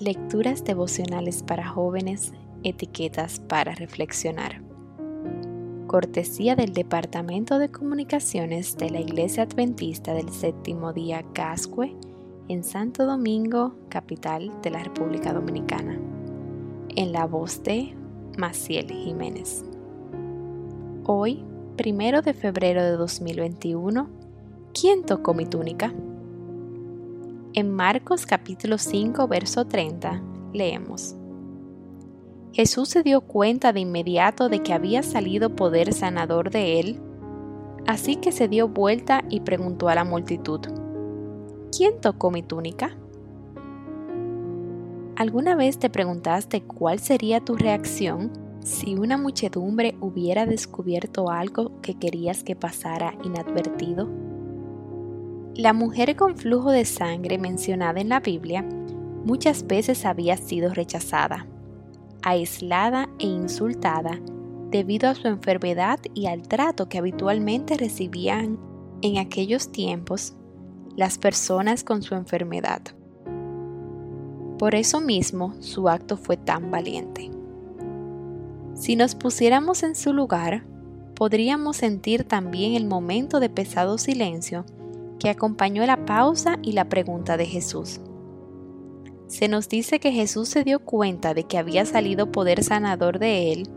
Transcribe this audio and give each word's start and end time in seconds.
Lecturas 0.00 0.62
devocionales 0.62 1.42
para 1.42 1.66
jóvenes, 1.66 2.32
etiquetas 2.62 3.40
para 3.40 3.74
reflexionar. 3.74 4.62
Cortesía 5.88 6.54
del 6.54 6.72
Departamento 6.72 7.58
de 7.58 7.72
Comunicaciones 7.72 8.76
de 8.76 8.90
la 8.90 9.00
Iglesia 9.00 9.42
Adventista 9.42 10.14
del 10.14 10.28
Séptimo 10.28 10.92
Día 10.92 11.24
Cascue 11.32 11.96
en 12.46 12.62
Santo 12.62 13.06
Domingo, 13.06 13.74
capital 13.88 14.52
de 14.62 14.70
la 14.70 14.84
República 14.84 15.32
Dominicana. 15.32 15.98
En 16.94 17.10
la 17.10 17.26
voz 17.26 17.64
de 17.64 17.96
Maciel 18.36 18.92
Jiménez. 18.92 19.64
Hoy, 21.06 21.44
primero 21.76 22.22
de 22.22 22.34
febrero 22.34 22.84
de 22.84 22.92
2021, 22.92 24.08
¿quién 24.80 25.04
tocó 25.04 25.34
mi 25.34 25.44
túnica? 25.44 25.92
En 27.54 27.70
Marcos 27.74 28.26
capítulo 28.26 28.76
5, 28.76 29.26
verso 29.26 29.66
30, 29.66 30.22
leemos. 30.52 31.16
Jesús 32.52 32.90
se 32.90 33.02
dio 33.02 33.22
cuenta 33.22 33.72
de 33.72 33.80
inmediato 33.80 34.50
de 34.50 34.62
que 34.62 34.74
había 34.74 35.02
salido 35.02 35.56
poder 35.56 35.94
sanador 35.94 36.50
de 36.50 36.78
él, 36.78 37.00
así 37.86 38.16
que 38.16 38.32
se 38.32 38.48
dio 38.48 38.68
vuelta 38.68 39.24
y 39.30 39.40
preguntó 39.40 39.88
a 39.88 39.94
la 39.94 40.04
multitud, 40.04 40.60
¿quién 41.74 41.98
tocó 42.02 42.30
mi 42.30 42.42
túnica? 42.42 42.98
¿Alguna 45.16 45.56
vez 45.56 45.78
te 45.78 45.88
preguntaste 45.88 46.62
cuál 46.62 46.98
sería 46.98 47.40
tu 47.40 47.56
reacción 47.56 48.30
si 48.62 48.94
una 48.94 49.16
muchedumbre 49.16 49.96
hubiera 50.02 50.44
descubierto 50.44 51.30
algo 51.30 51.80
que 51.80 51.94
querías 51.94 52.44
que 52.44 52.54
pasara 52.54 53.14
inadvertido? 53.24 54.27
La 55.58 55.72
mujer 55.72 56.14
con 56.14 56.36
flujo 56.36 56.70
de 56.70 56.84
sangre 56.84 57.36
mencionada 57.36 58.00
en 58.00 58.10
la 58.10 58.20
Biblia 58.20 58.64
muchas 59.24 59.66
veces 59.66 60.04
había 60.04 60.36
sido 60.36 60.72
rechazada, 60.72 61.48
aislada 62.22 63.08
e 63.18 63.26
insultada 63.26 64.20
debido 64.70 65.08
a 65.08 65.16
su 65.16 65.26
enfermedad 65.26 65.98
y 66.14 66.26
al 66.26 66.46
trato 66.46 66.88
que 66.88 66.98
habitualmente 66.98 67.76
recibían 67.76 68.56
en 69.02 69.18
aquellos 69.18 69.72
tiempos 69.72 70.36
las 70.94 71.18
personas 71.18 71.82
con 71.82 72.04
su 72.04 72.14
enfermedad. 72.14 72.82
Por 74.60 74.76
eso 74.76 75.00
mismo 75.00 75.54
su 75.58 75.88
acto 75.88 76.16
fue 76.16 76.36
tan 76.36 76.70
valiente. 76.70 77.32
Si 78.74 78.94
nos 78.94 79.16
pusiéramos 79.16 79.82
en 79.82 79.96
su 79.96 80.12
lugar, 80.12 80.62
podríamos 81.16 81.78
sentir 81.78 82.22
también 82.22 82.74
el 82.74 82.86
momento 82.86 83.40
de 83.40 83.50
pesado 83.50 83.98
silencio 83.98 84.64
que 85.18 85.30
acompañó 85.30 85.84
la 85.86 86.04
pausa 86.04 86.58
y 86.62 86.72
la 86.72 86.88
pregunta 86.88 87.36
de 87.36 87.46
Jesús. 87.46 88.00
Se 89.26 89.48
nos 89.48 89.68
dice 89.68 90.00
que 90.00 90.12
Jesús 90.12 90.48
se 90.48 90.64
dio 90.64 90.80
cuenta 90.80 91.34
de 91.34 91.44
que 91.44 91.58
había 91.58 91.84
salido 91.84 92.32
poder 92.32 92.64
sanador 92.64 93.18
de 93.18 93.52
él 93.52 93.68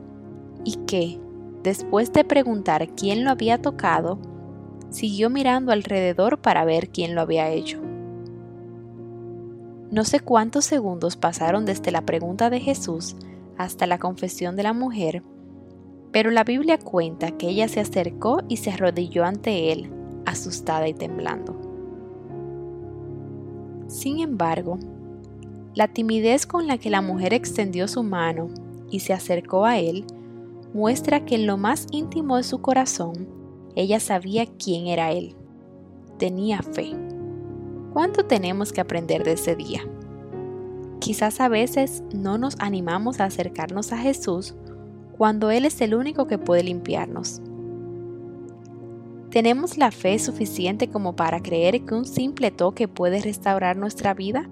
y 0.63 0.75
que, 0.85 1.19
después 1.61 2.13
de 2.13 2.23
preguntar 2.23 2.89
quién 2.95 3.25
lo 3.25 3.31
había 3.31 3.61
tocado, 3.61 4.17
siguió 4.89 5.29
mirando 5.29 5.71
alrededor 5.71 6.39
para 6.39 6.63
ver 6.63 6.89
quién 6.89 7.15
lo 7.15 7.21
había 7.21 7.49
hecho. 7.49 7.81
No 9.91 10.05
sé 10.05 10.21
cuántos 10.21 10.63
segundos 10.63 11.17
pasaron 11.17 11.65
desde 11.65 11.91
la 11.91 12.05
pregunta 12.05 12.49
de 12.49 12.61
Jesús 12.61 13.17
hasta 13.57 13.87
la 13.87 13.99
confesión 13.99 14.55
de 14.55 14.63
la 14.63 14.71
mujer, 14.71 15.21
pero 16.13 16.31
la 16.31 16.45
Biblia 16.45 16.77
cuenta 16.77 17.31
que 17.31 17.49
ella 17.49 17.67
se 17.67 17.81
acercó 17.81 18.41
y 18.47 18.57
se 18.57 18.71
arrodilló 18.71 19.25
ante 19.25 19.73
él, 19.73 19.91
asustada 20.25 20.87
y 20.87 20.93
temblando. 20.93 21.55
Sin 23.87 24.19
embargo, 24.19 24.79
la 25.73 25.87
timidez 25.87 26.45
con 26.45 26.67
la 26.67 26.77
que 26.77 26.89
la 26.89 27.01
mujer 27.01 27.33
extendió 27.33 27.87
su 27.87 28.03
mano 28.03 28.49
y 28.89 28.99
se 28.99 29.13
acercó 29.13 29.65
a 29.65 29.79
él 29.79 30.05
muestra 30.73 31.25
que 31.25 31.35
en 31.35 31.47
lo 31.47 31.57
más 31.57 31.87
íntimo 31.91 32.37
de 32.37 32.43
su 32.43 32.61
corazón 32.61 33.27
ella 33.75 33.99
sabía 33.99 34.45
quién 34.45 34.87
era 34.87 35.11
él. 35.11 35.35
Tenía 36.17 36.61
fe. 36.61 36.91
¿Cuánto 37.93 38.25
tenemos 38.25 38.71
que 38.71 38.81
aprender 38.81 39.23
de 39.23 39.33
ese 39.33 39.55
día? 39.55 39.81
Quizás 40.99 41.41
a 41.41 41.47
veces 41.47 42.03
no 42.13 42.37
nos 42.37 42.55
animamos 42.59 43.19
a 43.19 43.25
acercarnos 43.25 43.91
a 43.91 43.97
Jesús 43.97 44.55
cuando 45.17 45.51
Él 45.51 45.65
es 45.65 45.81
el 45.81 45.95
único 45.95 46.27
que 46.27 46.37
puede 46.37 46.63
limpiarnos. 46.63 47.41
¿Tenemos 49.31 49.77
la 49.77 49.91
fe 49.91 50.19
suficiente 50.19 50.89
como 50.89 51.15
para 51.15 51.41
creer 51.41 51.85
que 51.85 51.93
un 51.93 52.03
simple 52.03 52.51
toque 52.51 52.89
puede 52.89 53.21
restaurar 53.21 53.77
nuestra 53.77 54.13
vida? 54.13 54.49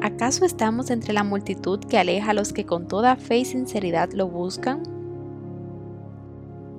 ¿Acaso 0.00 0.46
estamos 0.46 0.90
entre 0.90 1.12
la 1.12 1.24
multitud 1.24 1.78
que 1.78 1.98
aleja 1.98 2.30
a 2.30 2.34
los 2.34 2.54
que 2.54 2.64
con 2.64 2.88
toda 2.88 3.16
fe 3.16 3.40
y 3.40 3.44
sinceridad 3.44 4.12
lo 4.12 4.28
buscan? 4.28 4.82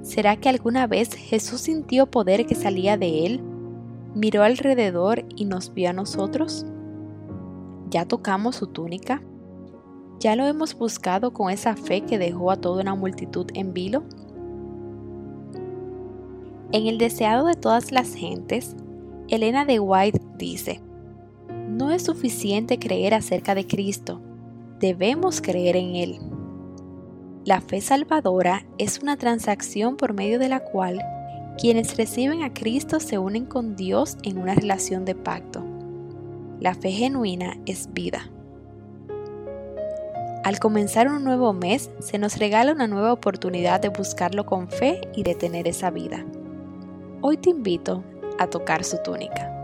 ¿Será 0.01 0.37
que 0.37 0.49
alguna 0.49 0.87
vez 0.87 1.13
Jesús 1.13 1.61
sintió 1.61 2.07
poder 2.07 2.47
que 2.47 2.55
salía 2.55 2.97
de 2.97 3.27
él, 3.27 3.41
miró 4.15 4.41
alrededor 4.41 5.25
y 5.35 5.45
nos 5.45 5.71
vio 5.75 5.91
a 5.91 5.93
nosotros? 5.93 6.65
¿Ya 7.91 8.05
tocamos 8.05 8.55
su 8.55 8.65
túnica? 8.65 9.21
¿Ya 10.19 10.35
lo 10.35 10.47
hemos 10.47 10.75
buscado 10.75 11.31
con 11.31 11.51
esa 11.51 11.75
fe 11.75 12.01
que 12.01 12.17
dejó 12.17 12.49
a 12.49 12.57
toda 12.57 12.81
una 12.81 12.95
multitud 12.95 13.45
en 13.53 13.71
vilo? 13.71 14.03
En 16.71 16.85
el 16.85 16.99
deseado 16.99 17.47
de 17.47 17.55
todas 17.55 17.91
las 17.91 18.13
gentes, 18.13 18.75
Elena 19.27 19.65
de 19.65 19.79
White 19.79 20.21
dice, 20.37 20.81
no 21.67 21.89
es 21.89 22.03
suficiente 22.03 22.77
creer 22.77 23.15
acerca 23.15 23.55
de 23.55 23.65
Cristo, 23.65 24.21
debemos 24.79 25.41
creer 25.41 25.75
en 25.75 25.95
Él. 25.95 26.19
La 27.43 27.59
fe 27.61 27.81
salvadora 27.81 28.67
es 28.77 28.99
una 28.99 29.17
transacción 29.17 29.97
por 29.97 30.13
medio 30.13 30.37
de 30.37 30.49
la 30.49 30.59
cual 30.59 31.01
quienes 31.57 31.97
reciben 31.97 32.43
a 32.43 32.53
Cristo 32.53 32.99
se 32.99 33.17
unen 33.17 33.45
con 33.45 33.75
Dios 33.75 34.17
en 34.21 34.37
una 34.37 34.53
relación 34.53 35.05
de 35.05 35.15
pacto. 35.15 35.65
La 36.59 36.75
fe 36.75 36.91
genuina 36.91 37.57
es 37.65 37.91
vida. 37.93 38.29
Al 40.43 40.59
comenzar 40.59 41.07
un 41.07 41.23
nuevo 41.23 41.51
mes, 41.51 41.89
se 41.99 42.19
nos 42.19 42.37
regala 42.37 42.73
una 42.73 42.87
nueva 42.87 43.11
oportunidad 43.11 43.81
de 43.81 43.89
buscarlo 43.89 44.45
con 44.45 44.69
fe 44.69 45.01
y 45.15 45.23
de 45.23 45.33
tener 45.33 45.67
esa 45.67 45.89
vida. 45.89 46.25
Hoy 47.21 47.35
te 47.35 47.49
invito 47.49 48.01
a 48.39 48.47
tocar 48.47 48.85
su 48.85 48.97
túnica. 49.03 49.58